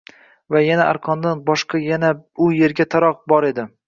[0.53, 2.09] Ha yana arqondan boshqa yana
[2.47, 3.67] u yerda taroq bor edi.